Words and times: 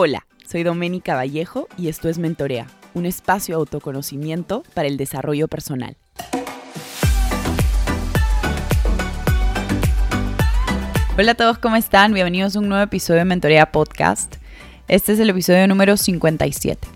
Hola, 0.00 0.28
soy 0.46 0.62
Doménica 0.62 1.16
Vallejo 1.16 1.66
y 1.76 1.88
esto 1.88 2.08
es 2.08 2.20
Mentorea, 2.20 2.68
un 2.94 3.04
espacio 3.04 3.56
de 3.56 3.58
autoconocimiento 3.58 4.62
para 4.72 4.86
el 4.86 4.96
desarrollo 4.96 5.48
personal. 5.48 5.96
Hola 11.18 11.32
a 11.32 11.34
todos, 11.34 11.58
¿cómo 11.58 11.74
están? 11.74 12.14
Bienvenidos 12.14 12.54
a 12.54 12.60
un 12.60 12.68
nuevo 12.68 12.84
episodio 12.84 13.18
de 13.18 13.24
Mentorea 13.24 13.72
Podcast. 13.72 14.36
Este 14.86 15.14
es 15.14 15.18
el 15.18 15.30
episodio 15.30 15.66
número 15.66 15.96
57. 15.96 16.86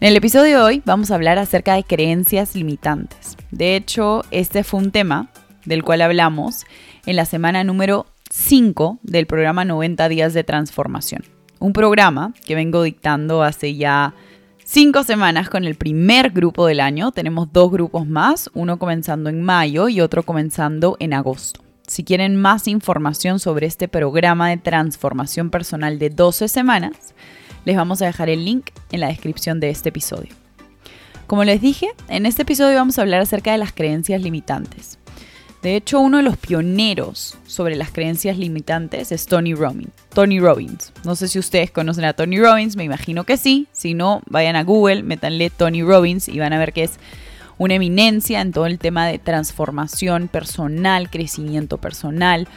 En 0.00 0.08
el 0.08 0.16
episodio 0.16 0.56
de 0.56 0.62
hoy 0.64 0.82
vamos 0.86 1.10
a 1.10 1.16
hablar 1.16 1.36
acerca 1.36 1.74
de 1.74 1.84
creencias 1.84 2.54
limitantes. 2.54 3.36
De 3.50 3.76
hecho, 3.76 4.22
este 4.30 4.64
fue 4.64 4.80
un 4.80 4.90
tema 4.90 5.28
del 5.66 5.82
cual 5.82 6.00
hablamos 6.00 6.64
en 7.04 7.16
la 7.16 7.26
semana 7.26 7.62
número 7.62 8.06
5 8.30 9.00
del 9.02 9.26
programa 9.26 9.66
90 9.66 10.08
días 10.08 10.32
de 10.32 10.44
transformación 10.44 11.24
un 11.62 11.72
programa 11.72 12.34
que 12.44 12.54
vengo 12.54 12.82
dictando 12.82 13.42
hace 13.42 13.76
ya 13.76 14.14
cinco 14.64 15.04
semanas 15.04 15.48
con 15.48 15.64
el 15.64 15.76
primer 15.76 16.30
grupo 16.30 16.66
del 16.66 16.80
año. 16.80 17.12
Tenemos 17.12 17.52
dos 17.52 17.70
grupos 17.70 18.06
más, 18.06 18.50
uno 18.52 18.78
comenzando 18.78 19.30
en 19.30 19.42
mayo 19.42 19.88
y 19.88 20.00
otro 20.00 20.24
comenzando 20.24 20.96
en 20.98 21.14
agosto. 21.14 21.62
Si 21.86 22.04
quieren 22.04 22.36
más 22.36 22.66
información 22.68 23.38
sobre 23.38 23.66
este 23.66 23.86
programa 23.86 24.48
de 24.48 24.56
transformación 24.56 25.50
personal 25.50 25.98
de 25.98 26.10
12 26.10 26.48
semanas, 26.48 27.14
les 27.64 27.76
vamos 27.76 28.02
a 28.02 28.06
dejar 28.06 28.28
el 28.28 28.44
link 28.44 28.70
en 28.90 29.00
la 29.00 29.08
descripción 29.08 29.60
de 29.60 29.70
este 29.70 29.90
episodio. 29.90 30.34
Como 31.26 31.44
les 31.44 31.60
dije, 31.60 31.88
en 32.08 32.26
este 32.26 32.42
episodio 32.42 32.76
vamos 32.76 32.98
a 32.98 33.02
hablar 33.02 33.20
acerca 33.20 33.52
de 33.52 33.58
las 33.58 33.72
creencias 33.72 34.20
limitantes. 34.20 34.98
De 35.62 35.76
hecho, 35.76 36.00
uno 36.00 36.16
de 36.16 36.24
los 36.24 36.36
pioneros 36.36 37.38
sobre 37.46 37.76
las 37.76 37.92
creencias 37.92 38.36
limitantes 38.36 39.12
es 39.12 39.26
Tony 39.26 39.54
Robbins. 39.54 39.92
Tony 40.12 40.40
Robbins. 40.40 40.92
No 41.04 41.14
sé 41.14 41.28
si 41.28 41.38
ustedes 41.38 41.70
conocen 41.70 42.04
a 42.04 42.14
Tony 42.14 42.40
Robbins, 42.40 42.74
me 42.74 42.82
imagino 42.82 43.22
que 43.22 43.36
sí. 43.36 43.68
Si 43.70 43.94
no, 43.94 44.22
vayan 44.26 44.56
a 44.56 44.64
Google, 44.64 45.04
métanle 45.04 45.50
Tony 45.50 45.84
Robbins 45.84 46.26
y 46.26 46.40
van 46.40 46.52
a 46.52 46.58
ver 46.58 46.72
que 46.72 46.82
es 46.82 46.98
una 47.58 47.74
eminencia 47.74 48.40
en 48.40 48.50
todo 48.50 48.66
el 48.66 48.80
tema 48.80 49.06
de 49.06 49.20
transformación 49.20 50.26
personal, 50.26 51.10
crecimiento 51.10 51.78
personal. 51.78 52.48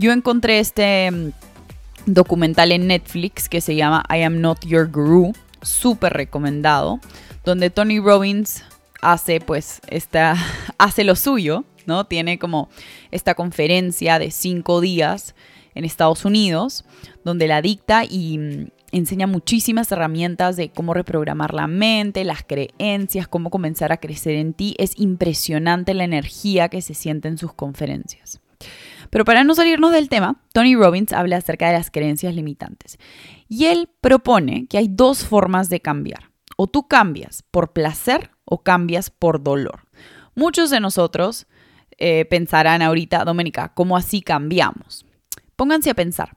Yo 0.00 0.10
encontré 0.10 0.58
este 0.58 1.08
mm, 1.12 1.30
documental 2.06 2.72
en 2.72 2.88
Netflix 2.88 3.48
que 3.48 3.60
se 3.60 3.76
llama 3.76 4.04
I 4.10 4.22
Am 4.22 4.40
Not 4.40 4.66
Your 4.66 4.90
Guru, 4.90 5.34
súper 5.62 6.12
recomendado, 6.14 6.98
donde 7.44 7.70
Tony 7.70 8.00
Robbins 8.00 8.64
hace 9.00 9.38
pues 9.38 9.80
esta, 9.86 10.36
hace 10.78 11.04
lo 11.04 11.14
suyo 11.14 11.64
¿no? 11.86 12.06
Tiene 12.06 12.38
como 12.38 12.68
esta 13.10 13.34
conferencia 13.34 14.18
de 14.18 14.30
cinco 14.30 14.80
días 14.80 15.34
en 15.74 15.84
Estados 15.84 16.24
Unidos, 16.24 16.84
donde 17.24 17.48
la 17.48 17.62
dicta 17.62 18.04
y 18.08 18.38
mm, 18.38 18.66
enseña 18.92 19.26
muchísimas 19.26 19.90
herramientas 19.90 20.56
de 20.56 20.70
cómo 20.70 20.94
reprogramar 20.94 21.52
la 21.52 21.66
mente, 21.66 22.24
las 22.24 22.44
creencias, 22.44 23.28
cómo 23.28 23.50
comenzar 23.50 23.92
a 23.92 23.96
crecer 23.96 24.34
en 24.36 24.54
ti. 24.54 24.74
Es 24.78 24.98
impresionante 24.98 25.94
la 25.94 26.04
energía 26.04 26.68
que 26.68 26.80
se 26.80 26.94
siente 26.94 27.28
en 27.28 27.38
sus 27.38 27.52
conferencias. 27.52 28.40
Pero 29.10 29.24
para 29.24 29.44
no 29.44 29.54
salirnos 29.54 29.92
del 29.92 30.08
tema, 30.08 30.40
Tony 30.52 30.74
Robbins 30.74 31.12
habla 31.12 31.36
acerca 31.36 31.66
de 31.66 31.74
las 31.74 31.90
creencias 31.90 32.34
limitantes. 32.34 32.98
Y 33.48 33.66
él 33.66 33.88
propone 34.00 34.66
que 34.68 34.78
hay 34.78 34.88
dos 34.88 35.24
formas 35.24 35.68
de 35.68 35.80
cambiar. 35.80 36.30
O 36.56 36.66
tú 36.66 36.86
cambias 36.86 37.44
por 37.50 37.72
placer 37.72 38.30
o 38.44 38.62
cambias 38.62 39.10
por 39.10 39.42
dolor. 39.42 39.86
Muchos 40.34 40.70
de 40.70 40.80
nosotros 40.80 41.46
eh, 41.98 42.24
pensarán 42.24 42.82
ahorita, 42.82 43.24
Doménica, 43.24 43.72
¿cómo 43.74 43.96
así 43.96 44.22
cambiamos? 44.22 45.06
Pónganse 45.56 45.90
a 45.90 45.94
pensar, 45.94 46.36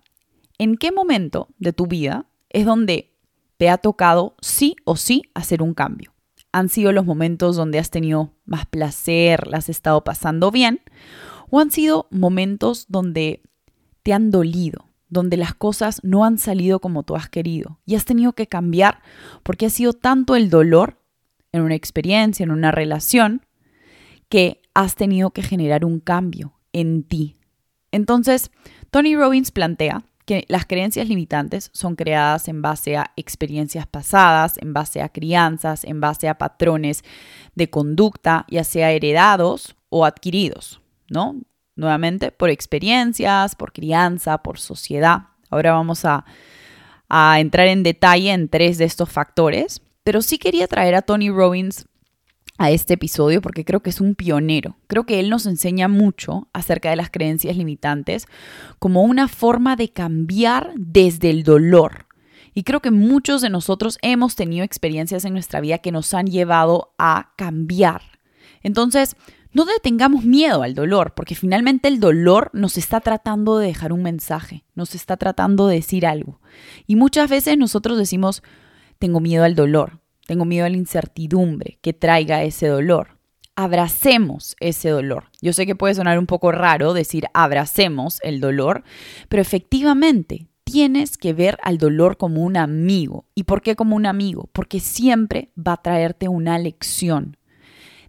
¿en 0.58 0.78
qué 0.78 0.92
momento 0.92 1.50
de 1.58 1.74
tu 1.74 1.88
vida 1.88 2.26
es 2.50 2.66
donde 2.66 3.14
te 3.58 3.70
ha 3.70 3.78
tocado 3.78 4.36
sí 4.42 4.76
o 4.86 4.96
sí 4.96 5.24
hacer 5.34 5.62
un 5.62 5.74
cambio? 5.74 6.14
¿Han 6.52 6.70
sido 6.70 6.92
los 6.92 7.06
momentos 7.06 7.56
donde 7.56 7.80
has 7.80 7.90
tenido 7.90 8.34
más 8.46 8.66
placer, 8.66 9.48
las 9.48 9.66
has 9.66 9.70
estado 9.70 10.04
pasando 10.04 10.52
bien? 10.52 10.82
¿O 11.50 11.60
han 11.60 11.72
sido 11.72 12.08
momentos 12.12 12.86
donde 12.90 13.42
te 14.04 14.14
han 14.14 14.32
dolido, 14.32 14.86
donde 15.10 15.38
las 15.38 15.54
cosas 15.54 16.00
no 16.04 16.26
han 16.26 16.38
salido 16.38 16.80
como 16.80 17.04
tú 17.04 17.16
has 17.16 17.30
querido 17.30 17.80
y 17.86 17.96
has 17.96 18.06
tenido 18.06 18.34
que 18.34 18.48
cambiar 18.48 19.02
porque 19.44 19.66
ha 19.66 19.70
sido 19.70 19.94
tanto 19.94 20.36
el 20.36 20.50
dolor 20.50 21.02
en 21.52 21.62
una 21.62 21.76
experiencia, 21.76 22.44
en 22.44 22.52
una 22.52 22.72
relación, 22.72 23.46
que 24.30 24.62
has 24.78 24.94
tenido 24.94 25.32
que 25.32 25.42
generar 25.42 25.84
un 25.84 26.00
cambio 26.00 26.54
en 26.72 27.02
ti. 27.02 27.36
Entonces, 27.92 28.52
Tony 28.92 29.16
Robbins 29.16 29.50
plantea 29.50 30.04
que 30.24 30.46
las 30.50 30.68
creencias 30.68 31.10
limitantes 31.10 31.72
son 31.74 31.96
creadas 31.96 32.48
en 32.48 32.62
base 32.62 32.96
a 32.96 33.12
experiencias 33.16 33.88
pasadas, 33.88 34.60
en 34.60 34.74
base 34.74 35.02
a 35.02 35.10
crianzas, 35.10 35.84
en 35.84 36.00
base 36.00 36.30
a 36.30 36.38
patrones 36.38 37.04
de 37.56 37.72
conducta, 37.72 38.46
ya 38.52 38.64
sea 38.64 38.92
heredados 38.92 39.76
o 39.90 40.06
adquiridos, 40.06 40.80
¿no? 41.10 41.36
Nuevamente, 41.76 42.32
por 42.32 42.52
experiencias, 42.52 43.56
por 43.56 43.74
crianza, 43.74 44.44
por 44.44 44.60
sociedad. 44.60 45.30
Ahora 45.50 45.72
vamos 45.72 46.06
a, 46.06 46.24
a 47.10 47.40
entrar 47.40 47.66
en 47.66 47.82
detalle 47.82 48.32
en 48.32 48.48
tres 48.48 48.78
de 48.78 48.86
estos 48.86 49.10
factores, 49.10 49.82
pero 50.04 50.22
sí 50.22 50.38
quería 50.38 50.68
traer 50.68 50.94
a 50.94 51.02
Tony 51.02 51.32
Robbins 51.32 51.88
a 52.58 52.72
este 52.72 52.96
episodio 52.96 53.42
porque 53.42 53.66
creo 53.66 53.82
que 53.82 53.90
es 53.90 54.02
un 54.02 54.16
pionero. 54.16 54.78
Creo 54.88 55.06
que 55.06 55.20
él 55.20 55.30
nos 55.30 55.46
enseña 55.46 55.88
mucho 55.88 56.48
acerca 56.54 56.90
de 56.90 56.96
las 56.96 57.10
creencias 57.10 57.56
limitantes 57.56 58.28
como 58.80 59.04
una 59.04 59.28
forma 59.28 59.76
de 59.76 59.90
cambiar 59.90 60.74
desde 60.76 61.30
el 61.30 61.44
dolor. 61.44 62.08
Y 62.54 62.64
creo 62.64 62.82
que 62.82 62.92
muchos 62.92 63.42
de 63.42 63.50
nosotros 63.50 64.00
hemos 64.02 64.36
tenido 64.36 64.64
experiencias 64.64 65.26
en 65.26 65.34
nuestra 65.34 65.62
vida 65.62 65.78
que 65.78 65.92
nos 65.92 66.14
han 66.14 66.26
llevado 66.26 66.96
a 66.98 67.34
cambiar. 67.38 68.02
Entonces, 68.64 69.16
no 69.54 69.66
tengamos 69.82 70.24
miedo 70.24 70.64
al 70.64 70.76
dolor, 70.76 71.14
porque 71.16 71.34
finalmente 71.34 71.88
el 71.88 72.00
dolor 72.00 72.50
nos 72.54 72.78
está 72.78 73.00
tratando 73.00 73.58
de 73.58 73.68
dejar 73.68 73.94
un 73.94 74.04
mensaje, 74.04 74.64
nos 74.76 74.94
está 74.94 75.18
tratando 75.18 75.68
de 75.68 75.76
decir 75.76 76.06
algo. 76.06 76.40
Y 76.86 76.96
muchas 76.96 77.30
veces 77.30 77.58
nosotros 77.58 77.98
decimos, 77.98 78.44
tengo 79.00 79.20
miedo 79.20 79.44
al 79.44 79.56
dolor, 79.56 80.00
tengo 80.28 80.46
miedo 80.46 80.66
a 80.66 80.70
la 80.70 80.78
incertidumbre 80.78 81.80
que 81.82 81.94
traiga 81.94 82.44
ese 82.44 82.68
dolor. 82.68 83.18
Abracemos 83.56 84.56
ese 84.60 84.90
dolor. 84.90 85.32
Yo 85.42 85.52
sé 85.54 85.66
que 85.66 85.76
puede 85.76 85.96
sonar 85.96 86.20
un 86.20 86.28
poco 86.28 86.52
raro 86.52 86.94
decir 86.94 87.26
abracemos 87.34 88.20
el 88.22 88.40
dolor, 88.40 88.84
pero 89.30 89.42
efectivamente 89.42 90.46
tienes 90.64 91.18
que 91.18 91.34
ver 91.34 91.58
al 91.64 91.80
dolor 91.80 92.18
como 92.18 92.44
un 92.44 92.58
amigo. 92.58 93.26
¿Y 93.34 93.44
por 93.44 93.62
qué 93.62 93.76
como 93.76 93.96
un 93.96 94.06
amigo? 94.06 94.50
Porque 94.54 94.80
siempre 94.80 95.50
va 95.58 95.74
a 95.74 95.82
traerte 95.82 96.28
una 96.28 96.60
lección. 96.60 97.38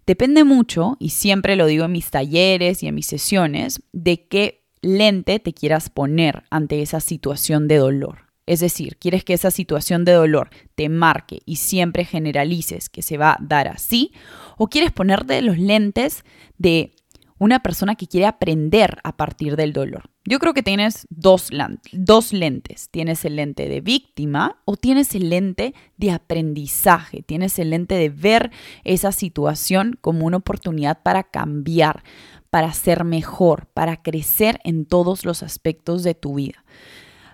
Depende 0.05 0.43
mucho, 0.43 0.97
y 0.99 1.09
siempre 1.09 1.55
lo 1.55 1.67
digo 1.67 1.85
en 1.85 1.93
mis 1.93 2.11
talleres 2.11 2.83
y 2.83 2.87
en 2.87 2.95
mis 2.95 3.05
sesiones, 3.05 3.81
de 3.93 4.27
qué 4.27 4.65
lente 4.81 5.39
te 5.39 5.53
quieras 5.53 5.89
poner 5.89 6.43
ante 6.49 6.81
esa 6.81 6.99
situación 6.99 7.67
de 7.67 7.77
dolor. 7.77 8.28
Es 8.49 8.61
decir, 8.61 8.97
quieres 8.97 9.23
que 9.23 9.35
esa 9.35 9.51
situación 9.51 10.05
de 10.05 10.13
dolor 10.13 10.49
te 10.73 10.89
marque 10.89 11.43
y 11.45 11.57
siempre 11.57 12.03
generalices 12.03 12.89
que 12.89 13.03
se 13.03 13.15
va 13.15 13.33
a 13.33 13.37
dar 13.39 13.67
así, 13.67 14.11
o 14.57 14.69
quieres 14.69 14.91
ponerte 14.91 15.39
los 15.43 15.59
lentes 15.59 16.23
de 16.57 16.95
una 17.37 17.59
persona 17.59 17.93
que 17.93 18.07
quiere 18.07 18.25
aprender 18.25 18.97
a 19.03 19.15
partir 19.15 19.55
del 19.55 19.71
dolor. 19.71 20.09
Yo 20.25 20.39
creo 20.39 20.55
que 20.55 20.63
tienes 20.63 21.05
dos, 21.11 21.51
lentes. 21.51 22.89
Tienes 22.89 23.23
el 23.23 23.35
lente 23.35 23.69
de 23.69 23.81
víctima 23.81 24.59
o 24.65 24.77
tienes 24.77 25.13
el 25.13 25.29
lente 25.29 25.75
de 25.97 26.09
aprendizaje. 26.09 27.21
Tienes 27.21 27.59
el 27.59 27.69
lente 27.69 27.93
de 27.93 28.09
ver 28.09 28.49
esa 28.83 29.11
situación 29.11 29.95
como 30.01 30.25
una 30.25 30.37
oportunidad 30.37 31.03
para 31.03 31.21
cambiar, 31.21 32.03
para 32.49 32.73
ser 32.73 33.03
mejor, 33.03 33.67
para 33.75 34.01
crecer 34.01 34.59
en 34.63 34.87
todos 34.87 35.23
los 35.23 35.43
aspectos 35.43 36.01
de 36.01 36.15
tu 36.15 36.33
vida. 36.33 36.65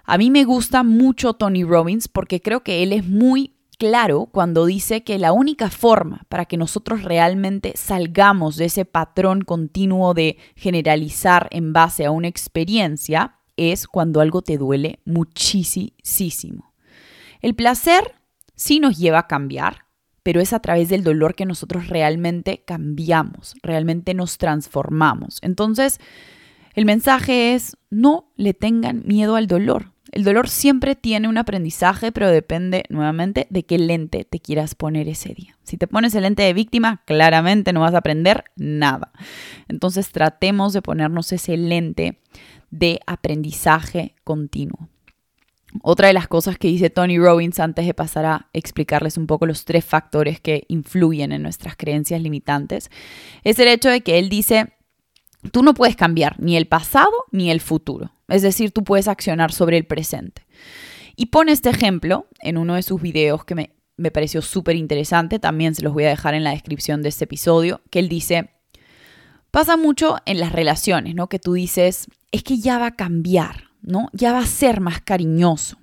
A 0.05 0.17
mí 0.17 0.29
me 0.29 0.43
gusta 0.43 0.83
mucho 0.83 1.33
Tony 1.33 1.63
Robbins 1.63 2.07
porque 2.07 2.41
creo 2.41 2.61
que 2.61 2.83
él 2.83 2.93
es 2.93 3.07
muy 3.07 3.55
claro 3.79 4.28
cuando 4.31 4.66
dice 4.66 5.03
que 5.03 5.17
la 5.17 5.34
única 5.34 5.69
forma 5.69 6.25
para 6.29 6.46
que 6.46 6.57
nosotros 6.57 7.03
realmente 7.03 7.73
salgamos 7.75 8.55
de 8.55 8.66
ese 8.66 8.85
patrón 8.85 9.41
continuo 9.41 10.13
de 10.13 10.37
generalizar 10.55 11.47
en 11.52 11.73
base 11.73 12.05
a 12.05 12.11
una 12.11 12.28
experiencia 12.28 13.40
es 13.57 13.87
cuando 13.87 14.22
algo 14.22 14.41
te 14.41 14.57
duele 14.57 14.99
muchísimo. 15.05 16.73
El 17.41 17.55
placer 17.55 18.16
sí 18.55 18.79
nos 18.79 18.97
lleva 18.97 19.19
a 19.19 19.28
cambiar, 19.28 19.85
pero 20.23 20.41
es 20.41 20.53
a 20.53 20.59
través 20.59 20.90
del 20.90 21.03
dolor 21.03 21.35
que 21.35 21.46
nosotros 21.46 21.87
realmente 21.87 22.63
cambiamos, 22.66 23.55
realmente 23.61 24.13
nos 24.13 24.37
transformamos. 24.37 25.40
Entonces, 25.41 25.99
el 26.73 26.85
mensaje 26.85 27.53
es, 27.53 27.78
no 27.90 28.31
le 28.35 28.53
tengan 28.53 29.03
miedo 29.05 29.35
al 29.35 29.47
dolor. 29.47 29.94
El 30.11 30.23
dolor 30.23 30.49
siempre 30.49 30.96
tiene 30.96 31.28
un 31.28 31.37
aprendizaje, 31.37 32.11
pero 32.11 32.29
depende 32.29 32.84
nuevamente 32.90 33.47
de 33.49 33.63
qué 33.63 33.78
lente 33.78 34.23
te 34.23 34.40
quieras 34.40 34.75
poner 34.75 35.07
ese 35.07 35.34
día. 35.34 35.57
Si 35.63 35.78
te 35.78 35.87
pones 35.87 36.13
el 36.16 36.23
lente 36.23 36.43
de 36.43 36.53
víctima, 36.53 37.03
claramente 37.05 37.73
no 37.73 37.81
vas 37.81 37.96
a 37.96 37.99
aprender 37.99 38.46
nada. 38.55 39.11
Entonces 39.67 40.11
tratemos 40.11 40.73
de 40.73 40.81
ponernos 40.81 41.31
ese 41.31 41.57
lente 41.57 42.19
de 42.69 42.99
aprendizaje 43.07 44.16
continuo. 44.23 44.90
Otra 45.81 46.07
de 46.07 46.13
las 46.13 46.28
cosas 46.28 46.57
que 46.57 46.67
dice 46.67 46.90
Tony 46.90 47.17
Robbins 47.17 47.59
antes 47.59 47.85
de 47.85 47.93
pasar 47.93 48.25
a 48.25 48.49
explicarles 48.53 49.17
un 49.17 49.28
poco 49.28 49.46
los 49.46 49.66
tres 49.66 49.84
factores 49.84 50.40
que 50.40 50.66
influyen 50.69 51.31
en 51.31 51.41
nuestras 51.41 51.75
creencias 51.75 52.22
limitantes 52.22 52.90
es 53.43 53.59
el 53.59 53.67
hecho 53.67 53.90
de 53.90 54.02
que 54.02 54.17
él 54.19 54.29
dice, 54.29 54.73
tú 55.52 55.63
no 55.63 55.73
puedes 55.73 55.96
cambiar 55.96 56.40
ni 56.40 56.55
el 56.55 56.67
pasado 56.67 57.11
ni 57.31 57.52
el 57.52 57.59
futuro. 57.59 58.15
Es 58.27 58.41
decir, 58.41 58.72
tú 58.72 58.83
puedes 58.83 59.07
accionar 59.07 59.51
sobre 59.51 59.77
el 59.77 59.85
presente. 59.85 60.45
Y 61.16 61.27
pone 61.27 61.51
este 61.51 61.69
ejemplo 61.69 62.27
en 62.39 62.57
uno 62.57 62.75
de 62.75 62.83
sus 62.83 63.01
videos 63.01 63.45
que 63.45 63.55
me, 63.55 63.75
me 63.97 64.11
pareció 64.11 64.41
súper 64.41 64.75
interesante, 64.75 65.39
también 65.39 65.75
se 65.75 65.83
los 65.83 65.93
voy 65.93 66.03
a 66.05 66.09
dejar 66.09 66.33
en 66.33 66.43
la 66.43 66.51
descripción 66.51 67.01
de 67.01 67.09
este 67.09 67.25
episodio, 67.25 67.81
que 67.89 67.99
él 67.99 68.09
dice, 68.09 68.49
pasa 69.51 69.77
mucho 69.77 70.17
en 70.25 70.39
las 70.39 70.51
relaciones, 70.51 71.16
¿no? 71.16 71.29
Que 71.29 71.39
tú 71.39 71.53
dices, 71.53 72.07
es 72.31 72.43
que 72.43 72.57
ya 72.57 72.77
va 72.77 72.87
a 72.87 72.95
cambiar, 72.95 73.69
¿no? 73.81 74.09
Ya 74.11 74.33
va 74.33 74.39
a 74.39 74.45
ser 74.45 74.81
más 74.81 74.99
cariñoso. 75.01 75.78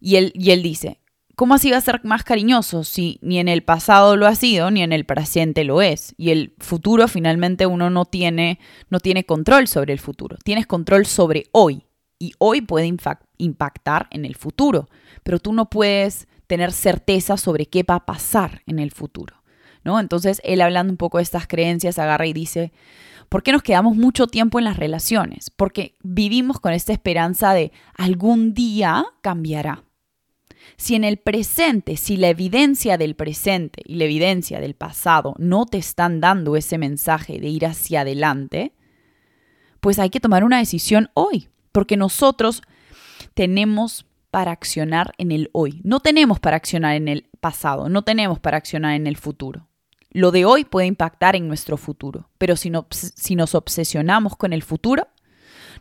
Y 0.00 0.16
él, 0.16 0.32
y 0.34 0.50
él 0.50 0.62
dice, 0.62 1.00
¿cómo 1.40 1.54
así 1.54 1.70
va 1.70 1.78
a 1.78 1.80
ser 1.80 2.02
más 2.04 2.22
cariñoso 2.22 2.84
si 2.84 3.18
ni 3.22 3.38
en 3.38 3.48
el 3.48 3.62
pasado 3.62 4.14
lo 4.14 4.26
ha 4.26 4.34
sido 4.34 4.70
ni 4.70 4.82
en 4.82 4.92
el 4.92 5.06
presente 5.06 5.64
lo 5.64 5.80
es? 5.80 6.14
Y 6.18 6.32
el 6.32 6.52
futuro 6.58 7.08
finalmente 7.08 7.64
uno 7.64 7.88
no 7.88 8.04
tiene, 8.04 8.58
no 8.90 9.00
tiene 9.00 9.24
control 9.24 9.66
sobre 9.66 9.94
el 9.94 10.00
futuro, 10.00 10.36
tienes 10.44 10.66
control 10.66 11.06
sobre 11.06 11.44
hoy 11.52 11.86
y 12.18 12.34
hoy 12.36 12.60
puede 12.60 12.94
impactar 13.38 14.06
en 14.10 14.26
el 14.26 14.36
futuro, 14.36 14.90
pero 15.22 15.38
tú 15.38 15.54
no 15.54 15.70
puedes 15.70 16.28
tener 16.46 16.72
certeza 16.72 17.38
sobre 17.38 17.64
qué 17.64 17.84
va 17.84 17.94
a 17.94 18.04
pasar 18.04 18.60
en 18.66 18.78
el 18.78 18.90
futuro. 18.90 19.36
¿No? 19.82 19.98
Entonces, 19.98 20.42
él 20.44 20.60
hablando 20.60 20.92
un 20.92 20.98
poco 20.98 21.16
de 21.16 21.22
estas 21.22 21.46
creencias, 21.46 21.98
agarra 21.98 22.26
y 22.26 22.34
dice, 22.34 22.70
¿Por 23.30 23.42
qué 23.42 23.52
nos 23.52 23.62
quedamos 23.62 23.96
mucho 23.96 24.26
tiempo 24.26 24.58
en 24.58 24.66
las 24.66 24.76
relaciones? 24.76 25.48
Porque 25.48 25.96
vivimos 26.02 26.60
con 26.60 26.74
esta 26.74 26.92
esperanza 26.92 27.54
de 27.54 27.72
algún 27.96 28.52
día 28.52 29.06
cambiará. 29.22 29.84
Si 30.76 30.94
en 30.94 31.04
el 31.04 31.18
presente, 31.18 31.96
si 31.96 32.16
la 32.16 32.28
evidencia 32.28 32.96
del 32.98 33.14
presente 33.14 33.82
y 33.84 33.96
la 33.96 34.04
evidencia 34.04 34.60
del 34.60 34.74
pasado 34.74 35.34
no 35.38 35.66
te 35.66 35.78
están 35.78 36.20
dando 36.20 36.56
ese 36.56 36.78
mensaje 36.78 37.40
de 37.40 37.48
ir 37.48 37.66
hacia 37.66 38.02
adelante, 38.02 38.72
pues 39.80 39.98
hay 39.98 40.10
que 40.10 40.20
tomar 40.20 40.44
una 40.44 40.58
decisión 40.58 41.10
hoy, 41.14 41.48
porque 41.72 41.96
nosotros 41.96 42.62
tenemos 43.34 44.06
para 44.30 44.52
accionar 44.52 45.12
en 45.18 45.32
el 45.32 45.50
hoy, 45.52 45.80
no 45.84 46.00
tenemos 46.00 46.38
para 46.38 46.56
accionar 46.56 46.94
en 46.94 47.08
el 47.08 47.28
pasado, 47.40 47.88
no 47.88 48.02
tenemos 48.02 48.38
para 48.38 48.58
accionar 48.58 48.94
en 48.94 49.06
el 49.06 49.16
futuro. 49.16 49.66
Lo 50.12 50.32
de 50.32 50.44
hoy 50.44 50.64
puede 50.64 50.88
impactar 50.88 51.36
en 51.36 51.46
nuestro 51.46 51.76
futuro, 51.76 52.30
pero 52.36 52.56
si, 52.56 52.70
nos 52.70 53.54
obsesionamos 53.54 54.36
con 54.36 54.52
el 54.52 54.62
futuro, 54.62 55.06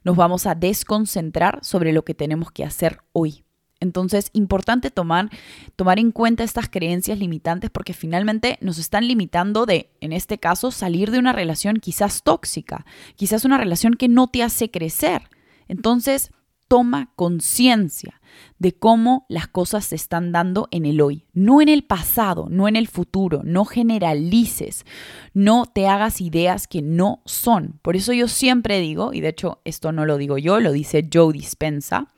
nos 0.03 0.15
vamos 0.15 0.45
a 0.45 0.55
desconcentrar 0.55 1.59
sobre 1.63 1.93
lo 1.93 2.05
que 2.05 2.13
tenemos 2.13 2.51
que 2.51 2.63
hacer 2.63 2.99
hoy. 3.11 3.43
Entonces, 3.79 4.29
importante 4.33 4.91
tomar, 4.91 5.29
tomar 5.75 5.99
en 5.99 6.11
cuenta 6.11 6.43
estas 6.43 6.69
creencias 6.69 7.17
limitantes 7.17 7.69
porque 7.69 7.93
finalmente 7.93 8.57
nos 8.61 8.77
están 8.77 9.07
limitando 9.07 9.65
de, 9.65 9.89
en 10.01 10.11
este 10.11 10.37
caso, 10.37 10.71
salir 10.71 11.11
de 11.11 11.19
una 11.19 11.33
relación 11.33 11.77
quizás 11.77 12.23
tóxica, 12.23 12.85
quizás 13.15 13.45
una 13.45 13.57
relación 13.57 13.93
que 13.93 14.09
no 14.09 14.27
te 14.27 14.43
hace 14.43 14.69
crecer. 14.69 15.29
Entonces, 15.67 16.31
toma 16.67 17.11
conciencia 17.15 18.21
de 18.59 18.73
cómo 18.73 19.25
las 19.27 19.47
cosas 19.47 19.85
se 19.85 19.95
están 19.95 20.31
dando 20.31 20.67
en 20.71 20.85
el 20.85 21.01
hoy, 21.01 21.25
no 21.33 21.61
en 21.61 21.67
el 21.69 21.83
pasado, 21.83 22.47
no 22.49 22.67
en 22.67 22.75
el 22.75 22.87
futuro, 22.87 23.41
no 23.43 23.65
generalices, 23.65 24.85
no 25.33 25.65
te 25.65 25.87
hagas 25.87 26.21
ideas 26.21 26.67
que 26.67 26.81
no 26.81 27.21
son. 27.25 27.79
Por 27.81 27.95
eso 27.95 28.13
yo 28.13 28.27
siempre 28.27 28.79
digo, 28.79 29.13
y 29.13 29.21
de 29.21 29.29
hecho 29.29 29.61
esto 29.65 29.91
no 29.91 30.05
lo 30.05 30.17
digo 30.17 30.37
yo, 30.37 30.59
lo 30.59 30.71
dice 30.71 31.09
Joe 31.11 31.33
Dispensa, 31.33 32.11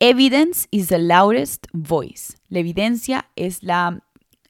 evidence 0.00 0.66
is 0.70 0.88
the 0.88 0.98
loudest 0.98 1.66
voice. 1.72 2.34
La 2.48 2.58
evidencia 2.58 3.26
es 3.36 3.62
la, 3.62 4.02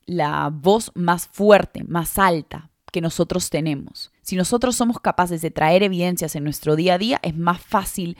la 0.06 0.50
voz 0.50 0.92
más 0.94 1.26
fuerte, 1.26 1.84
más 1.84 2.18
alta 2.18 2.70
que 2.90 3.00
nosotros 3.00 3.50
tenemos. 3.50 4.12
Si 4.22 4.36
nosotros 4.36 4.76
somos 4.76 5.00
capaces 5.00 5.42
de 5.42 5.50
traer 5.50 5.82
evidencias 5.82 6.36
en 6.36 6.44
nuestro 6.44 6.76
día 6.76 6.94
a 6.94 6.98
día, 6.98 7.20
es 7.22 7.36
más 7.36 7.60
fácil 7.60 8.16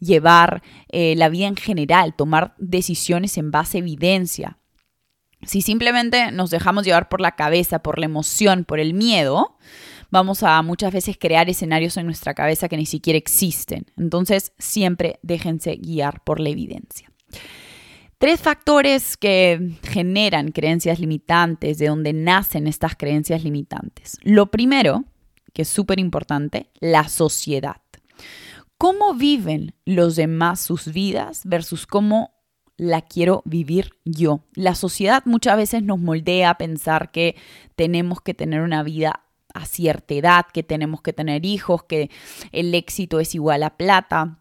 llevar 0.00 0.62
eh, 0.88 1.14
la 1.16 1.28
vida 1.28 1.46
en 1.46 1.56
general, 1.56 2.14
tomar 2.14 2.54
decisiones 2.58 3.36
en 3.38 3.50
base 3.50 3.78
a 3.78 3.80
evidencia. 3.80 4.58
Si 5.42 5.62
simplemente 5.62 6.32
nos 6.32 6.50
dejamos 6.50 6.84
llevar 6.84 7.08
por 7.08 7.20
la 7.20 7.36
cabeza, 7.36 7.80
por 7.80 7.98
la 7.98 8.06
emoción, 8.06 8.64
por 8.64 8.80
el 8.80 8.94
miedo, 8.94 9.56
vamos 10.10 10.42
a 10.42 10.60
muchas 10.62 10.92
veces 10.92 11.16
crear 11.18 11.48
escenarios 11.48 11.96
en 11.96 12.06
nuestra 12.06 12.34
cabeza 12.34 12.68
que 12.68 12.76
ni 12.76 12.86
siquiera 12.86 13.18
existen. 13.18 13.86
Entonces, 13.96 14.52
siempre 14.58 15.18
déjense 15.22 15.76
guiar 15.76 16.22
por 16.24 16.40
la 16.40 16.48
evidencia. 16.48 17.10
Tres 18.18 18.40
factores 18.40 19.16
que 19.16 19.76
generan 19.84 20.50
creencias 20.50 20.98
limitantes, 20.98 21.78
de 21.78 21.86
donde 21.86 22.12
nacen 22.12 22.66
estas 22.66 22.96
creencias 22.96 23.44
limitantes. 23.44 24.18
Lo 24.22 24.50
primero 24.50 25.04
que 25.52 25.62
es 25.62 25.68
súper 25.68 26.00
importante, 26.00 26.70
la 26.80 27.08
sociedad. 27.08 27.80
¿Cómo 28.76 29.14
viven 29.14 29.74
los 29.84 30.14
demás 30.16 30.60
sus 30.60 30.92
vidas 30.92 31.42
versus 31.44 31.86
cómo 31.86 32.32
la 32.76 33.02
quiero 33.02 33.42
vivir 33.44 33.94
yo? 34.04 34.44
La 34.54 34.74
sociedad 34.74 35.22
muchas 35.24 35.56
veces 35.56 35.82
nos 35.82 35.98
moldea 35.98 36.50
a 36.50 36.58
pensar 36.58 37.10
que 37.10 37.34
tenemos 37.74 38.20
que 38.20 38.34
tener 38.34 38.60
una 38.60 38.82
vida 38.82 39.24
a 39.58 39.66
cierta 39.66 40.14
edad, 40.14 40.46
que 40.52 40.62
tenemos 40.62 41.02
que 41.02 41.12
tener 41.12 41.44
hijos, 41.44 41.84
que 41.84 42.10
el 42.52 42.74
éxito 42.74 43.20
es 43.20 43.34
igual 43.34 43.62
a 43.62 43.76
plata 43.76 44.38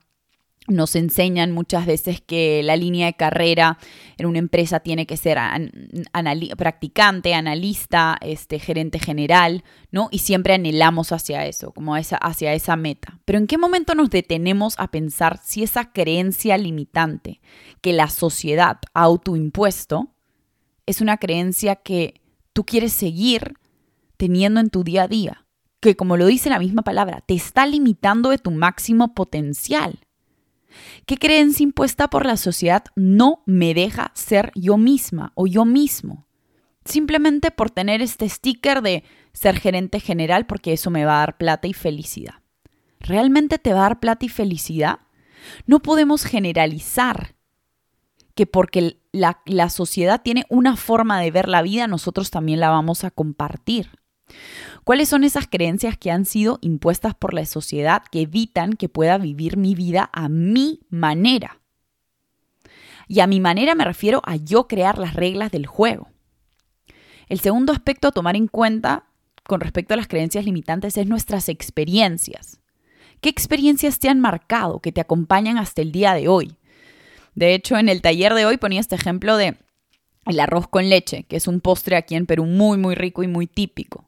nos 0.68 0.98
enseñan 0.98 1.54
muchas 1.54 1.86
veces 1.86 2.22
que 2.22 2.62
la 2.62 2.76
línea 2.76 3.06
de 3.08 3.14
carrera 3.14 3.78
en 4.18 4.26
una 4.26 4.40
empresa 4.40 4.82
tiene 4.82 5.08
que 5.08 5.16
ser 5.16 5.40
practicante, 6.58 7.34
analista, 7.34 8.18
este, 8.22 8.60
gerente 8.60 9.00
general, 9.00 9.64
¿no? 9.92 10.10
Y 10.12 10.20
siempre 10.20 10.54
anhelamos 10.54 11.14
hacia 11.14 11.46
eso, 11.46 11.72
como 11.72 11.96
hacia 11.96 12.54
esa 12.54 12.76
meta. 12.76 13.20
Pero 13.24 13.40
¿en 13.40 13.48
qué 13.48 13.58
momento 13.58 13.96
nos 13.96 14.10
detenemos 14.10 14.76
a 14.78 14.92
pensar 14.92 15.40
si 15.42 15.64
esa 15.64 15.94
creencia 15.94 16.58
limitante 16.58 17.40
que 17.82 17.94
la 17.94 18.10
sociedad 18.10 18.80
ha 18.94 19.04
autoimpuesto 19.04 20.10
es 20.86 21.00
una 21.00 21.18
creencia 21.18 21.78
que 21.78 22.22
tú 22.52 22.66
quieres 22.66 22.92
seguir 22.92 23.54
teniendo 24.18 24.60
en 24.60 24.70
tu 24.70 24.84
día 24.84 25.04
a 25.04 25.08
día? 25.08 25.46
Que 25.80 25.96
como 25.96 26.18
lo 26.18 26.26
dice 26.26 26.50
la 26.50 26.60
misma 26.60 26.82
palabra, 26.82 27.22
te 27.22 27.36
está 27.36 27.66
limitando 27.66 28.30
de 28.30 28.38
tu 28.38 28.52
máximo 28.52 29.14
potencial. 29.14 30.00
¿Qué 31.06 31.18
creencia 31.18 31.64
impuesta 31.64 32.10
por 32.10 32.26
la 32.26 32.38
sociedad 32.38 32.84
no 32.96 33.44
me 33.46 33.74
deja 33.74 34.12
ser 34.14 34.52
yo 34.56 34.78
misma 34.78 35.32
o 35.36 35.48
yo 35.48 35.66
mismo? 35.66 36.28
Simplemente 36.86 37.52
por 37.52 37.70
tener 37.70 38.02
este 38.02 38.28
sticker 38.30 38.82
de 38.82 39.04
ser 39.34 39.60
gerente 39.60 40.00
general 40.00 40.46
porque 40.46 40.74
eso 40.74 40.90
me 40.90 41.06
va 41.06 41.18
a 41.18 41.20
dar 41.20 41.38
plata 41.38 41.68
y 41.68 41.74
felicidad. 41.74 42.36
¿Realmente 43.00 43.60
te 43.60 43.74
va 43.74 43.80
a 43.80 43.84
dar 43.84 44.00
plata 44.00 44.26
y 44.26 44.30
felicidad? 44.30 45.00
No 45.66 45.82
podemos 45.82 46.24
generalizar 46.24 47.36
que 48.36 48.46
porque 48.46 49.02
la, 49.12 49.42
la 49.46 49.70
sociedad 49.70 50.22
tiene 50.22 50.46
una 50.50 50.76
forma 50.76 51.20
de 51.20 51.32
ver 51.32 51.48
la 51.48 51.62
vida, 51.62 51.88
nosotros 51.88 52.32
también 52.32 52.60
la 52.60 52.70
vamos 52.70 53.04
a 53.04 53.12
compartir. 53.12 53.90
¿Cuáles 54.84 55.10
son 55.10 55.24
esas 55.24 55.48
creencias 55.48 55.98
que 55.98 56.12
han 56.12 56.26
sido 56.26 56.60
impuestas 56.62 57.16
por 57.16 57.34
la 57.34 57.46
sociedad 57.46 58.04
que 58.12 58.22
evitan 58.22 58.74
que 58.74 58.90
pueda 58.90 59.18
vivir 59.18 59.58
mi 59.58 59.76
vida 59.76 60.10
a 60.14 60.30
mi 60.30 60.82
manera? 60.90 61.60
Y 63.08 63.22
a 63.22 63.28
mi 63.28 63.40
manera 63.40 63.76
me 63.76 63.86
refiero 63.86 64.22
a 64.26 64.36
yo 64.36 64.68
crear 64.68 64.98
las 64.98 65.14
reglas 65.14 65.52
del 65.52 65.66
juego. 65.66 66.10
El 67.28 67.40
segundo 67.40 67.74
aspecto 67.74 68.08
a 68.08 68.12
tomar 68.12 68.36
en 68.36 68.48
cuenta 68.48 69.06
con 69.46 69.62
respecto 69.62 69.94
a 69.94 69.98
las 69.98 70.08
creencias 70.08 70.46
limitantes 70.46 70.98
es 70.98 71.08
nuestras 71.08 71.50
experiencias. 71.50 72.60
¿Qué 73.22 73.30
experiencias 73.30 74.00
te 74.00 74.10
han 74.10 74.20
marcado, 74.20 74.80
que 74.80 74.92
te 74.92 75.02
acompañan 75.02 75.58
hasta 75.58 75.82
el 75.82 75.92
día 75.92 76.14
de 76.14 76.28
hoy? 76.28 76.58
De 77.34 77.54
hecho, 77.54 77.78
en 77.78 77.90
el 77.90 78.02
taller 78.02 78.34
de 78.34 78.46
hoy 78.46 78.58
ponía 78.58 78.80
este 78.80 78.96
ejemplo 78.96 79.38
de 79.38 79.58
el 80.26 80.40
arroz 80.40 80.68
con 80.68 80.90
leche, 80.90 81.24
que 81.24 81.38
es 81.38 81.48
un 81.48 81.62
postre 81.62 81.96
aquí 81.96 82.16
en 82.16 82.26
Perú 82.26 82.46
muy, 82.46 82.78
muy 82.78 82.96
rico 82.96 83.24
y 83.24 83.28
muy 83.28 83.48
típico. 83.48 84.07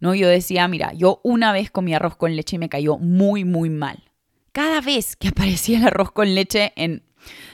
¿No? 0.00 0.14
Yo 0.14 0.28
decía, 0.28 0.66
mira, 0.68 0.92
yo 0.94 1.20
una 1.24 1.52
vez 1.52 1.70
comí 1.70 1.94
arroz 1.94 2.16
con 2.16 2.36
leche 2.36 2.56
y 2.56 2.58
me 2.58 2.68
cayó 2.68 2.98
muy, 2.98 3.44
muy 3.44 3.70
mal. 3.70 4.10
Cada 4.52 4.80
vez 4.80 5.16
que 5.16 5.28
aparecía 5.28 5.78
el 5.78 5.86
arroz 5.86 6.12
con 6.12 6.34
leche 6.34 6.72
en 6.76 7.02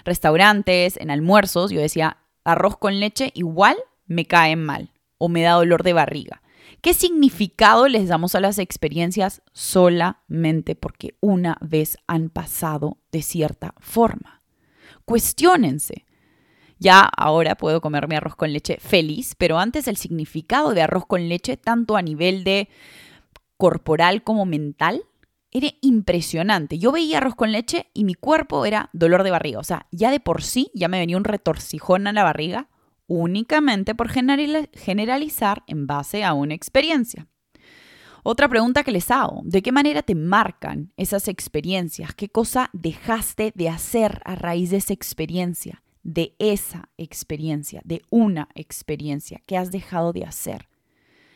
restaurantes, 0.04 0.96
en 0.96 1.10
almuerzos, 1.10 1.70
yo 1.70 1.80
decía, 1.80 2.18
arroz 2.44 2.78
con 2.78 3.00
leche 3.00 3.32
igual 3.34 3.76
me 4.06 4.25
cae 4.25 4.56
mal 4.56 4.92
o 5.18 5.28
me 5.28 5.42
da 5.42 5.52
dolor 5.52 5.82
de 5.82 5.92
barriga. 5.92 6.42
¿Qué 6.80 6.94
significado 6.94 7.88
les 7.88 8.08
damos 8.08 8.34
a 8.34 8.40
las 8.40 8.58
experiencias 8.58 9.42
solamente 9.52 10.75
porque 10.76 11.16
una 11.20 11.56
vez 11.60 11.96
han 12.06 12.30
pasado 12.30 12.98
de 13.10 13.22
cierta 13.22 13.75
forma? 13.78 14.42
Cuestiónense. 15.04 16.05
Ya 16.78 17.00
ahora 17.00 17.54
puedo 17.54 17.80
comer 17.80 18.09
mi 18.09 18.16
arroz 18.16 18.37
con 18.37 18.52
leche 18.52 18.78
feliz, 18.80 19.35
pero 19.37 19.59
antes 19.59 19.88
el 19.88 19.97
significado 19.97 20.75
de 20.75 20.83
arroz 20.83 21.06
con 21.06 21.28
leche, 21.28 21.56
tanto 21.56 21.97
a 21.97 22.02
nivel 22.02 22.45
de 22.45 22.68
corporal 23.56 24.23
como 24.23 24.45
mental, 24.45 25.04
era 25.50 25.68
impresionante. 25.80 26.78
Yo 26.78 26.92
veía 26.92 27.18
arroz 27.18 27.35
con 27.35 27.52
leche 27.52 27.87
y 27.95 28.04
mi 28.04 28.14
cuerpo 28.14 28.66
era 28.66 28.90
dolor 28.92 29.23
de 29.23 29.30
barriga. 29.30 29.59
O 29.59 29.64
sea, 29.64 29.87
ya 29.90 30.11
de 30.11 30.21
por 30.21 30.42
sí 30.42 30.71
ya 30.75 30.88
me 30.88 30.99
venía 30.99 31.16
un 31.16 31.25
retorcijón 31.25 32.06
a 32.06 32.12
la 32.12 32.25
barriga 32.25 32.68
únicamente 33.06 33.95
por 33.95 34.11
generalizar 34.11 35.62
en 35.66 35.87
base 35.87 36.25
a 36.25 36.35
una 36.35 36.54
experiencia. 36.54 37.26
Otra 38.23 38.49
pregunta 38.49 38.83
que 38.83 38.90
les 38.90 39.11
hago, 39.12 39.42
¿de 39.45 39.62
qué 39.62 39.71
manera 39.71 40.02
te 40.02 40.16
marcan 40.16 40.92
esas 40.97 41.28
experiencias? 41.28 42.12
¿Qué 42.14 42.28
cosa 42.28 42.71
dejaste 42.73 43.52
de 43.54 43.68
hacer 43.68 44.21
a 44.25 44.35
raíz 44.35 44.71
de 44.71 44.78
esa 44.78 44.92
experiencia? 44.92 45.85
De 46.08 46.36
esa 46.38 46.88
experiencia, 46.98 47.80
de 47.84 48.00
una 48.10 48.48
experiencia. 48.54 49.42
¿Qué 49.44 49.56
has 49.56 49.72
dejado 49.72 50.12
de 50.12 50.22
hacer? 50.22 50.68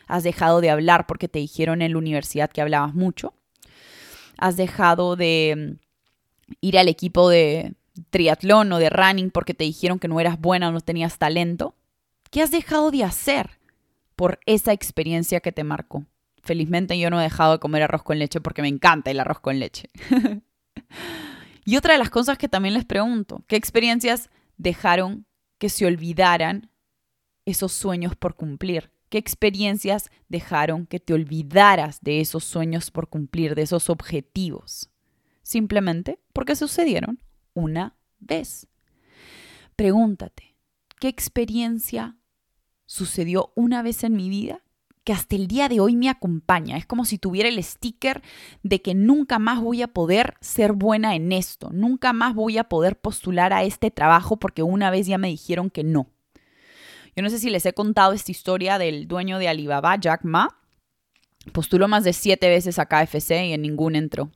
¿Has 0.07 0.23
dejado 0.23 0.61
de 0.61 0.71
hablar 0.71 1.09
porque 1.09 1.27
te 1.27 1.41
dijeron 1.41 1.83
en 1.83 1.91
la 1.91 1.99
universidad 1.99 2.53
que 2.53 2.61
hablabas 2.61 2.95
mucho? 2.95 3.35
¿Has 4.39 4.57
dejado 4.57 5.17
de 5.17 5.77
mm, 5.77 6.55
ir 6.61 6.79
al 6.79 6.87
equipo 6.87 7.29
de 7.29 7.75
triatlón 8.11 8.73
o 8.73 8.79
de 8.79 8.91
running 8.91 9.33
porque 9.33 9.55
te 9.55 9.65
dijeron 9.65 9.99
que 9.99 10.07
no 10.07 10.21
eras 10.21 10.41
buena 10.41 10.69
o 10.69 10.73
no 10.73 10.81
tenías 10.81 11.19
talento? 11.19 11.75
¿Qué 12.31 12.41
has 12.41 12.53
dejado 12.53 12.93
de 12.93 13.03
hacer 13.03 13.59
por 14.15 14.39
esa 14.47 14.73
experiencia 14.73 15.41
que 15.41 15.51
te 15.51 15.65
marcó? 15.65 16.05
Felizmente 16.45 16.97
yo 16.97 17.11
no 17.11 17.19
he 17.19 17.25
dejado 17.25 17.55
de 17.55 17.59
comer 17.59 17.83
arroz 17.83 18.05
con 18.05 18.21
leche 18.21 18.41
porque 18.41 18.63
me 18.63 18.69
encanta 18.69 19.11
el 19.11 19.19
arroz 19.19 19.41
con 19.41 19.59
leche. 19.59 19.91
y 21.65 21.77
otra 21.77 21.95
de 21.95 21.99
las 21.99 22.11
cosas 22.11 22.39
que 22.39 22.49
también 22.49 22.75
les 22.75 22.85
pregunto, 22.85 23.43
¿qué 23.49 23.57
experiencias 23.57 24.31
dejaron 24.61 25.27
que 25.59 25.71
se 25.71 25.87
olvidaran 25.87 26.71
esos 27.47 27.73
sueños 27.73 28.15
por 28.15 28.37
cumplir? 28.37 28.93
¿Qué 29.09 29.19
experiencias 29.19 30.11
dejaron 30.29 30.87
que 30.87 31.01
te 31.01 31.15
olvidaras 31.15 32.01
de 32.01 32.21
esos 32.21 32.45
sueños 32.45 32.91
por 32.91 33.09
cumplir, 33.09 33.55
de 33.55 33.63
esos 33.63 33.91
objetivos? 33.91 34.91
Simplemente 35.43 36.21
porque 36.33 36.55
sucedieron 36.55 37.21
una 37.55 37.97
vez. 38.21 38.69
Pregúntate, 39.75 40.57
¿qué 41.01 41.09
experiencia 41.09 42.19
sucedió 42.87 43.53
una 43.57 43.83
vez 43.83 44.05
en 44.05 44.15
mi 44.15 44.29
vida 44.29 44.63
que 45.05 45.13
hasta 45.13 45.37
el 45.37 45.47
día 45.47 45.69
de 45.69 45.81
hoy 45.81 45.97
me 45.97 46.09
acompaña. 46.09 46.77
Es 46.77 46.87
como 46.87 47.05
si 47.05 47.19
tuviera 47.19 47.49
el 47.49 47.63
sticker 47.63 48.23
de 48.63 48.83
que 48.83 48.95
nunca 48.95 49.39
más 49.39 49.61
voy 49.61 49.83
a 49.83 49.89
poder 49.89 50.35
ser 50.41 50.73
buena 50.73 51.15
en 51.15 51.33
esto, 51.33 51.71
nunca 51.73 52.13
más 52.13 52.35
voy 52.35 52.59
a 52.59 52.65
poder 52.65 52.97
postular 52.97 53.53
a 53.53 53.63
este 53.63 53.91
trabajo 53.91 54.39
porque 54.39 54.63
una 54.63 54.91
vez 54.91 55.07
ya 55.07 55.19
me 55.19 55.29
dijeron 55.29 55.71
que 55.71 55.85
no. 55.85 56.09
Yo 57.17 57.23
no 57.23 57.31
sé 57.31 57.39
si 57.39 57.51
les 57.51 57.67
he 57.67 57.73
contado 57.73 58.13
esta 58.13 58.31
historia 58.31 58.79
del 58.79 59.09
dueño 59.09 59.39
de 59.39 59.49
Alibaba, 59.49 59.97
Jack 59.97 60.25
Ma. 60.25 60.57
Postuló 61.53 61.89
más 61.89 62.05
de 62.05 62.13
siete 62.13 62.49
veces 62.49 62.79
a 62.79 62.87
KFC 62.87 63.47
y 63.47 63.53
en 63.53 63.63
ningún 63.63 63.97
entró. 63.97 64.31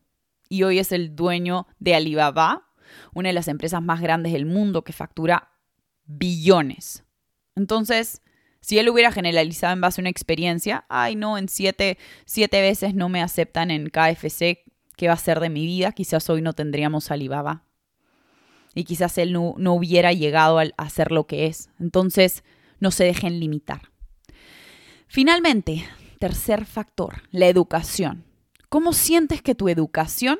Y 0.49 0.63
hoy 0.65 0.79
es 0.79 0.91
el 0.93 1.15
dueño 1.15 1.67
de 1.79 1.95
Alibaba, 1.95 2.69
una 3.15 3.29
de 3.29 3.33
las 3.33 3.49
empresas 3.49 3.83
más 3.83 4.01
grandes 4.01 4.33
del 4.33 4.47
mundo 4.47 4.83
que 4.83 4.93
factura 4.93 5.53
billones. 6.07 7.05
Entonces, 7.55 8.21
si 8.65 8.79
él 8.79 8.89
hubiera 8.89 9.13
generalizado 9.13 9.75
en 9.75 9.83
base 9.83 10.01
a 10.01 10.05
una 10.05 10.09
experiencia, 10.09 10.87
ay 10.89 11.17
no, 11.17 11.37
en 11.37 11.51
siete, 11.51 11.99
siete 12.25 12.63
veces 12.63 12.95
no 12.95 13.11
me 13.11 13.21
aceptan 13.21 13.71
en 13.71 13.91
KFC, 13.91 14.65
¿qué 14.97 15.07
va 15.07 15.13
a 15.13 15.19
ser 15.19 15.41
de 15.41 15.51
mi 15.51 15.67
vida? 15.67 15.93
Quizás 15.93 16.31
hoy 16.31 16.41
no 16.41 16.55
tendríamos 16.55 17.11
Alibaba. 17.11 17.65
Y 18.75 18.85
quizás 18.85 19.19
él 19.19 19.35
no, 19.35 19.55
no 19.59 19.75
hubiera 19.75 20.15
llegado 20.15 20.59
a 20.59 20.89
ser 20.89 21.13
lo 21.13 21.27
que 21.27 21.45
es. 21.45 21.69
Entonces, 21.79 22.43
no 22.81 22.91
se 22.91 23.05
dejen 23.05 23.39
limitar. 23.39 23.91
Finalmente, 25.09 25.85
tercer 26.19 26.65
factor, 26.65 27.21
la 27.33 27.49
educación. 27.49 28.25
¿Cómo 28.71 28.95
sientes 28.95 29.43
que 29.43 29.55
tu 29.55 29.69
educación 29.69 30.39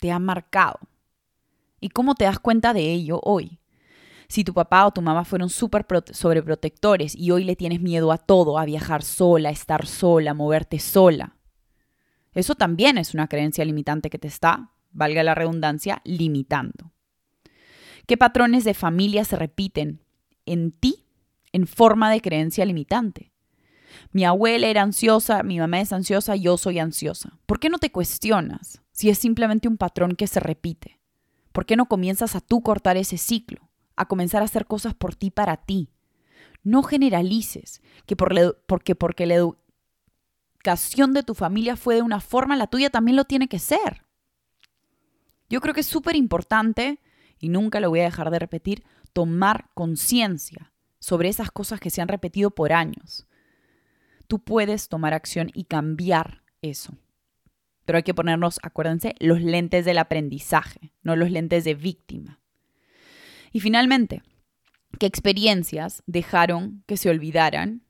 te 0.00 0.10
ha 0.10 0.18
marcado? 0.18 0.78
¿Y 1.80 1.90
cómo 1.90 2.14
te 2.14 2.24
das 2.24 2.38
cuenta 2.38 2.72
de 2.72 2.94
ello 2.94 3.20
hoy? 3.22 3.58
Si 4.32 4.44
tu 4.44 4.54
papá 4.54 4.86
o 4.86 4.92
tu 4.92 5.02
mamá 5.02 5.26
fueron 5.26 5.50
súper 5.50 5.84
sobreprotectores 6.10 7.14
y 7.14 7.32
hoy 7.32 7.44
le 7.44 7.54
tienes 7.54 7.82
miedo 7.82 8.10
a 8.12 8.16
todo, 8.16 8.58
a 8.58 8.64
viajar 8.64 9.02
sola, 9.02 9.50
a 9.50 9.52
estar 9.52 9.86
sola, 9.86 10.30
a 10.30 10.34
moverte 10.34 10.78
sola. 10.78 11.36
Eso 12.32 12.54
también 12.54 12.96
es 12.96 13.12
una 13.12 13.28
creencia 13.28 13.62
limitante 13.62 14.08
que 14.08 14.18
te 14.18 14.28
está, 14.28 14.70
valga 14.90 15.22
la 15.22 15.34
redundancia, 15.34 16.00
limitando. 16.04 16.94
¿Qué 18.06 18.16
patrones 18.16 18.64
de 18.64 18.72
familia 18.72 19.26
se 19.26 19.36
repiten 19.36 20.02
en 20.46 20.72
ti 20.72 21.04
en 21.52 21.66
forma 21.66 22.10
de 22.10 22.22
creencia 22.22 22.64
limitante? 22.64 23.34
Mi 24.12 24.24
abuela 24.24 24.66
era 24.66 24.80
ansiosa, 24.80 25.42
mi 25.42 25.58
mamá 25.58 25.82
es 25.82 25.92
ansiosa, 25.92 26.36
yo 26.36 26.56
soy 26.56 26.78
ansiosa. 26.78 27.38
¿Por 27.44 27.60
qué 27.60 27.68
no 27.68 27.76
te 27.76 27.92
cuestionas 27.92 28.80
si 28.92 29.10
es 29.10 29.18
simplemente 29.18 29.68
un 29.68 29.76
patrón 29.76 30.16
que 30.16 30.26
se 30.26 30.40
repite? 30.40 31.02
¿Por 31.52 31.66
qué 31.66 31.76
no 31.76 31.84
comienzas 31.84 32.34
a 32.34 32.40
tú 32.40 32.62
cortar 32.62 32.96
ese 32.96 33.18
ciclo? 33.18 33.68
A 34.02 34.08
comenzar 34.08 34.42
a 34.42 34.46
hacer 34.46 34.66
cosas 34.66 34.94
por 34.94 35.14
ti 35.14 35.30
para 35.30 35.56
ti. 35.56 35.90
No 36.62 36.82
generalices 36.82 37.82
que 38.06 38.16
por 38.16 38.62
porque, 38.66 38.94
porque 38.94 39.26
la 39.26 39.34
educación 39.34 41.12
de 41.12 41.22
tu 41.22 41.34
familia 41.34 41.76
fue 41.76 41.96
de 41.96 42.02
una 42.02 42.20
forma, 42.20 42.56
la 42.56 42.66
tuya 42.66 42.90
también 42.90 43.16
lo 43.16 43.24
tiene 43.24 43.48
que 43.48 43.58
ser. 43.58 44.04
Yo 45.48 45.60
creo 45.60 45.74
que 45.74 45.80
es 45.80 45.86
súper 45.86 46.16
importante, 46.16 47.00
y 47.38 47.48
nunca 47.48 47.80
lo 47.80 47.90
voy 47.90 48.00
a 48.00 48.04
dejar 48.04 48.30
de 48.30 48.38
repetir, 48.38 48.84
tomar 49.12 49.70
conciencia 49.74 50.72
sobre 50.98 51.28
esas 51.28 51.50
cosas 51.50 51.80
que 51.80 51.90
se 51.90 52.00
han 52.00 52.08
repetido 52.08 52.52
por 52.52 52.72
años. 52.72 53.26
Tú 54.28 54.38
puedes 54.38 54.88
tomar 54.88 55.12
acción 55.12 55.50
y 55.52 55.64
cambiar 55.64 56.42
eso. 56.62 56.96
Pero 57.84 57.96
hay 57.96 58.02
que 58.04 58.14
ponernos, 58.14 58.60
acuérdense, 58.62 59.14
los 59.18 59.42
lentes 59.42 59.84
del 59.84 59.98
aprendizaje, 59.98 60.92
no 61.02 61.16
los 61.16 61.30
lentes 61.30 61.64
de 61.64 61.74
víctima. 61.74 62.40
Y 63.52 63.60
finalmente, 63.60 64.22
¿qué 64.98 65.06
experiencias 65.06 66.02
dejaron 66.06 66.82
que 66.86 66.96
se 66.96 67.10
olvidaran 67.10 67.82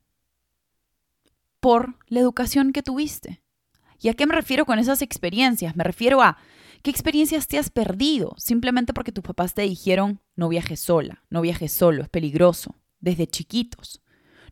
por 1.60 1.96
la 2.08 2.20
educación 2.20 2.72
que 2.72 2.82
tuviste? 2.82 3.42
¿Y 4.00 4.08
a 4.08 4.14
qué 4.14 4.26
me 4.26 4.34
refiero 4.34 4.66
con 4.66 4.80
esas 4.80 5.00
experiencias? 5.00 5.76
Me 5.76 5.84
refiero 5.84 6.20
a 6.22 6.36
qué 6.82 6.90
experiencias 6.90 7.46
te 7.46 7.58
has 7.58 7.70
perdido 7.70 8.34
simplemente 8.36 8.92
porque 8.92 9.12
tus 9.12 9.22
papás 9.22 9.54
te 9.54 9.62
dijeron 9.62 10.20
no 10.34 10.48
viajes 10.48 10.80
sola, 10.80 11.22
no 11.30 11.40
viajes 11.40 11.72
solo, 11.72 12.02
es 12.02 12.08
peligroso, 12.08 12.74
desde 13.00 13.28
chiquitos. 13.28 14.02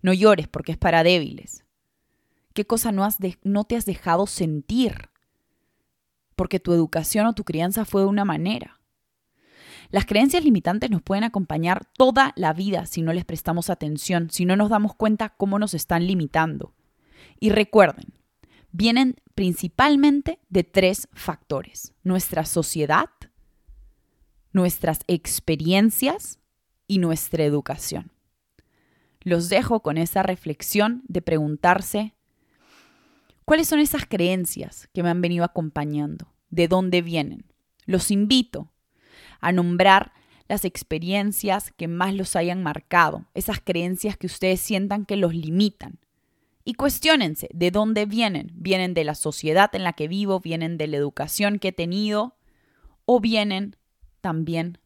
No 0.03 0.13
llores 0.13 0.47
porque 0.47 0.73
es 0.73 0.79
para 0.79 1.03
débiles. 1.03 1.65
¿Qué 2.55 2.65
cosa 2.65 2.93
no, 2.93 3.05
has 3.05 3.19
no 3.43 3.65
te 3.65 3.77
has 3.77 3.85
dejado 3.85 4.27
sentir? 4.27 5.11
Porque 6.37 6.61
tu 6.61 6.73
educación 6.73 7.27
o 7.27 7.35
tu 7.35 7.45
crianza 7.45 7.85
fue 7.85 8.03
de 8.03 8.09
una 8.09 8.25
manera. 8.25 8.80
Las 9.91 10.07
creencias 10.07 10.45
limitantes 10.45 10.91
nos 10.91 11.03
pueden 11.03 11.25
acompañar 11.25 11.85
toda 11.97 12.33
la 12.37 12.53
vida 12.53 12.87
si 12.87 13.03
no 13.03 13.13
les 13.13 13.25
prestamos 13.25 13.71
atención, 13.71 14.31
si 14.31 14.45
no 14.45 14.57
nos 14.57 14.71
damos 14.71 14.95
cuenta 14.95 15.31
cómo 15.31 15.59
nos 15.59 15.75
están 15.75 16.07
limitando. 16.07 16.73
Y 17.41 17.51
recuerden, 17.51 18.15
vienen 18.71 19.17
principalmente 19.35 20.39
de 20.49 20.63
tres 20.63 21.09
factores. 21.13 21.93
Nuestra 22.05 22.45
sociedad, 22.45 23.09
nuestras 24.53 25.01
experiencias 25.09 26.39
y 26.87 26.99
nuestra 26.99 27.45
educación. 27.45 28.13
Los 29.23 29.49
dejo 29.49 29.81
con 29.81 29.99
esa 29.99 30.23
reflexión 30.23 31.03
de 31.09 31.21
preguntarse, 31.21 32.15
¿cuáles 33.45 33.67
son 33.67 33.81
esas 33.81 34.07
creencias 34.07 34.89
que 34.95 35.03
me 35.03 35.11
han 35.11 35.21
venido 35.21 35.45
acompañando? 35.45 36.33
¿De 36.49 36.69
dónde 36.69 37.03
vienen? 37.03 37.45
Los 37.87 38.11
invito 38.11 38.71
a 39.41 39.53
nombrar 39.53 40.13
las 40.49 40.65
experiencias 40.65 41.73
que 41.77 41.87
más 41.87 42.15
los 42.15 42.35
hayan 42.35 42.63
marcado, 42.63 43.27
esas 43.35 43.61
creencias 43.61 44.17
que 44.17 44.27
ustedes 44.27 44.61
sientan 44.61 45.07
que 45.07 45.17
los 45.17 45.35
limitan. 45.35 46.01
Y 46.65 46.75
cuestionense 46.75 47.49
de 47.53 47.71
dónde 47.71 48.05
vienen. 48.05 48.51
¿Vienen 48.55 48.93
de 48.93 49.05
la 49.05 49.15
sociedad 49.15 49.75
en 49.75 49.85
la 49.85 49.95
que 49.95 50.09
vivo? 50.09 50.41
¿Vienen 50.41 50.77
de 50.77 50.87
la 50.87 50.97
educación 50.97 51.59
que 51.59 51.69
he 51.69 51.73
tenido? 51.73 52.37
¿O 53.07 53.21
vienen 53.21 53.77
también 54.21 54.79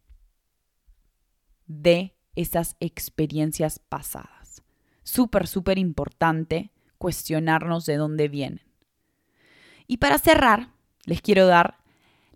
de 1.66 2.14
esas 2.37 2.76
experiencias 2.78 3.80
pasadas? 3.80 4.62
Súper, 5.02 5.46
súper 5.46 5.78
importante 5.78 6.73
cuestionarnos 6.99 7.87
de 7.87 7.96
dónde 7.96 8.28
vienen. 8.28 8.64
Y 9.87 9.99
para 9.99 10.18
cerrar, 10.18 10.70
les 11.04 11.20
quiero 11.20 11.46
dar 11.46 11.78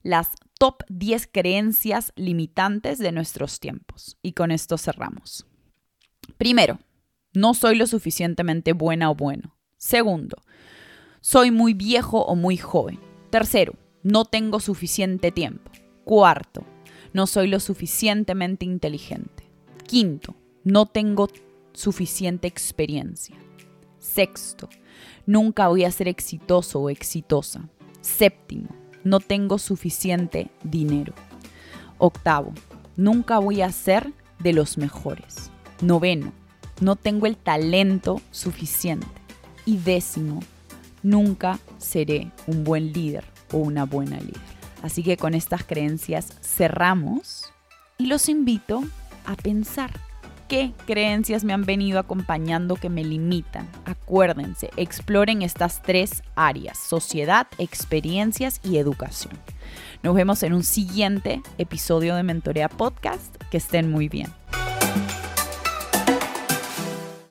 las 0.03 0.33
top 0.59 0.83
10 0.89 1.29
creencias 1.33 2.13
limitantes 2.17 2.99
de 2.99 3.13
nuestros 3.13 3.61
tiempos. 3.61 4.19
Y 4.23 4.33
con 4.33 4.51
esto 4.51 4.77
cerramos. 4.77 5.47
Primero, 6.37 6.79
no 7.33 7.55
soy 7.55 7.77
lo 7.77 7.87
suficientemente 7.87 8.73
buena 8.73 9.11
o 9.11 9.15
bueno. 9.15 9.57
Segundo, 9.77 10.37
soy 11.21 11.51
muy 11.51 11.75
viejo 11.75 12.23
o 12.25 12.35
muy 12.35 12.57
joven. 12.57 12.99
Tercero, 13.31 13.75
no 14.03 14.25
tengo 14.25 14.61
suficiente 14.61 15.31
tiempo. 15.31 15.71
Cuarto, 16.05 16.65
no 17.13 17.27
soy 17.27 17.49
lo 17.49 17.61
suficientemente 17.61 18.65
inteligente. 18.65 19.45
Quinto, 19.87 20.35
no 20.65 20.87
tengo 20.87 21.29
suficiente 21.73 22.49
experiencia. 22.49 23.37
Sexto, 23.99 24.69
nunca 25.27 25.69
voy 25.69 25.85
a 25.85 25.91
ser 25.91 26.09
exitoso 26.09 26.81
o 26.81 26.91
exitosa. 26.91 27.69
Séptimo, 28.01 28.69
no 29.09 29.21
tengo 29.21 29.59
suficiente 29.59 30.51
dinero. 30.63 31.15
Octavo, 31.99 32.53
nunca 32.97 33.39
voy 33.39 33.63
a 33.63 33.73
ser 33.73 34.13
de 34.39 34.53
los 34.53 34.79
mejores. 34.79 35.51
Noveno, 35.81 36.33
no 36.81 36.97
tengo 36.97 37.27
el 37.27 37.37
talento 37.37 38.21
suficiente. 38.31 39.07
Y 39.65 39.79
décimo, 39.79 40.41
nunca 41.03 41.59
seré 41.79 42.31
un 42.47 42.65
buen 42.65 42.93
líder 42.93 43.25
o 43.53 43.59
una 43.59 43.85
buena 43.85 44.19
líder. 44.19 44.59
Así 44.83 45.03
que 45.03 45.17
con 45.17 45.35
estas 45.35 45.65
creencias 45.65 46.29
cerramos 46.41 47.53
y 47.99 48.07
los 48.07 48.29
invito 48.29 48.85
a 49.27 49.35
pensar 49.35 50.08
qué 50.49 50.73
creencias 50.87 51.45
me 51.45 51.53
han 51.53 51.65
venido 51.65 51.99
acompañando 51.99 52.77
que 52.77 52.89
me 52.89 53.05
limitan. 53.05 53.69
Acuérdense, 53.85 54.71
exploren 54.77 55.43
estas 55.43 55.83
tres 55.83 56.23
áreas, 56.35 56.79
sociedad, 56.79 57.47
experiencias 57.59 58.61
y 58.65 58.79
educación. 58.79 59.35
Nos 60.03 60.15
vemos 60.15 60.43
en 60.43 60.55
un 60.55 60.65
siguiente 60.65 61.43
episodio 61.59 62.15
de 62.15 62.23
Mentorea 62.23 62.69
Podcast. 62.69 63.37
Que 63.51 63.57
estén 63.57 63.91
muy 63.91 64.09
bien. 64.09 64.38